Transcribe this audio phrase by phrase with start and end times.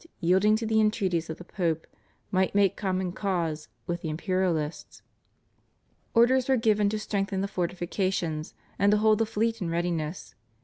[0.19, 1.85] yielding to the entreaties of the Pope
[2.31, 5.03] might make common cause with the imperialists.
[6.15, 10.33] Orders were given to strengthen the fortifications, and to hold the fleet in readiness.